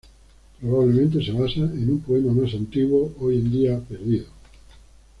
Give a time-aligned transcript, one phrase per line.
[0.59, 4.25] Probablemente se basa en un poema más antiguo hoy en día perdido.